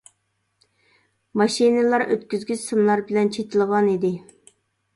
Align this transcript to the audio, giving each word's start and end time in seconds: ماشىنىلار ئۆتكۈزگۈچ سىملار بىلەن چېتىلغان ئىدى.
ماشىنىلار 1.41 2.05
ئۆتكۈزگۈچ 2.07 2.63
سىملار 2.65 3.07
بىلەن 3.13 3.33
چېتىلغان 3.39 3.95
ئىدى. 3.95 4.15